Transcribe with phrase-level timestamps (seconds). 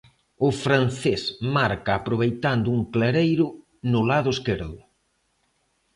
[0.47, 1.21] O francés
[1.55, 3.47] marca aproveitando un clareiro
[3.91, 4.79] no lado esquerdo.